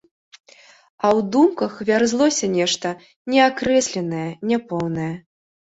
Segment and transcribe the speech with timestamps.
[1.03, 2.95] А ў думках вярзлося нешта
[3.35, 5.13] неакрэсленае, няпоўнае.